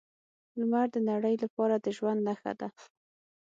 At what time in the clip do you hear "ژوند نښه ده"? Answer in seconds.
1.97-2.67